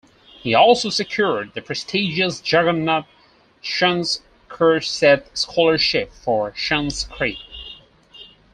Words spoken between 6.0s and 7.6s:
for Sanskrit.